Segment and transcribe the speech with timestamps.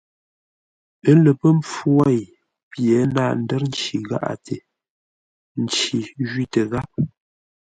[1.09, 2.21] Ə́ lə pə́ mpfu wêi,
[2.71, 4.55] pye náa ndə́r nci gháʼate;
[5.63, 6.91] nci jwítə gháp.